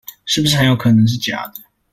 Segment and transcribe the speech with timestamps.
[0.25, 1.61] 是不是很有可能是假的